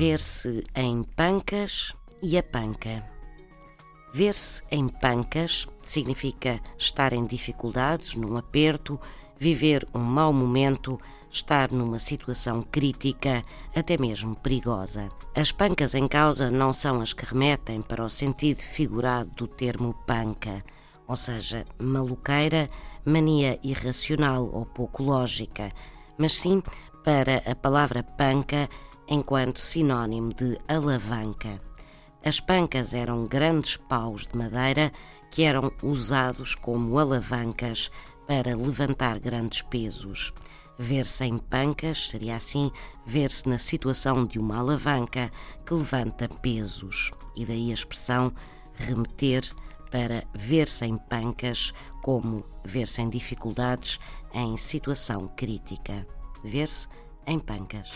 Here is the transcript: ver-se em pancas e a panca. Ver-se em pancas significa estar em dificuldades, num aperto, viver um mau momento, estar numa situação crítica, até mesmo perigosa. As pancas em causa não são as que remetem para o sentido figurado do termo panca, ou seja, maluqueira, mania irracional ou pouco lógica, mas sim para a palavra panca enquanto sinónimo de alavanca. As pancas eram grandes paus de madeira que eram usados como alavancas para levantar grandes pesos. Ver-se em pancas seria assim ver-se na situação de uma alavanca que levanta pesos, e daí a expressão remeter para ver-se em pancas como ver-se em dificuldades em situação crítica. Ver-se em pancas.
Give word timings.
ver-se 0.00 0.64
em 0.74 1.02
pancas 1.02 1.94
e 2.22 2.38
a 2.38 2.42
panca. 2.42 3.04
Ver-se 4.14 4.62
em 4.70 4.88
pancas 4.88 5.68
significa 5.82 6.58
estar 6.78 7.12
em 7.12 7.26
dificuldades, 7.26 8.14
num 8.14 8.38
aperto, 8.38 8.98
viver 9.38 9.86
um 9.94 9.98
mau 9.98 10.32
momento, 10.32 10.98
estar 11.30 11.70
numa 11.70 11.98
situação 11.98 12.62
crítica, 12.62 13.44
até 13.76 13.98
mesmo 13.98 14.34
perigosa. 14.36 15.10
As 15.36 15.52
pancas 15.52 15.94
em 15.94 16.08
causa 16.08 16.50
não 16.50 16.72
são 16.72 17.02
as 17.02 17.12
que 17.12 17.26
remetem 17.26 17.82
para 17.82 18.02
o 18.02 18.08
sentido 18.08 18.62
figurado 18.62 19.30
do 19.36 19.46
termo 19.46 19.92
panca, 20.06 20.64
ou 21.06 21.14
seja, 21.14 21.66
maluqueira, 21.78 22.70
mania 23.04 23.60
irracional 23.62 24.48
ou 24.50 24.64
pouco 24.64 25.02
lógica, 25.02 25.70
mas 26.16 26.32
sim 26.32 26.62
para 27.04 27.42
a 27.44 27.54
palavra 27.54 28.02
panca 28.02 28.66
enquanto 29.10 29.60
sinónimo 29.60 30.32
de 30.32 30.56
alavanca. 30.68 31.60
As 32.24 32.38
pancas 32.38 32.94
eram 32.94 33.26
grandes 33.26 33.76
paus 33.76 34.26
de 34.26 34.36
madeira 34.38 34.92
que 35.30 35.42
eram 35.42 35.72
usados 35.82 36.54
como 36.54 36.98
alavancas 36.98 37.90
para 38.26 38.54
levantar 38.56 39.18
grandes 39.18 39.62
pesos. 39.62 40.32
Ver-se 40.78 41.24
em 41.24 41.36
pancas 41.36 42.08
seria 42.08 42.36
assim 42.36 42.70
ver-se 43.04 43.48
na 43.48 43.58
situação 43.58 44.24
de 44.24 44.38
uma 44.38 44.58
alavanca 44.58 45.30
que 45.66 45.74
levanta 45.74 46.28
pesos, 46.28 47.10
e 47.36 47.44
daí 47.44 47.70
a 47.70 47.74
expressão 47.74 48.32
remeter 48.74 49.50
para 49.90 50.24
ver-se 50.34 50.86
em 50.86 50.96
pancas 50.96 51.72
como 52.02 52.44
ver-se 52.64 53.02
em 53.02 53.10
dificuldades 53.10 53.98
em 54.32 54.56
situação 54.56 55.28
crítica. 55.36 56.06
Ver-se 56.42 56.88
em 57.26 57.38
pancas. 57.38 57.90